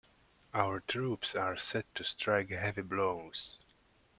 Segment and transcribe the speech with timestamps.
[0.55, 3.59] Our troops are set to strike heavy blows.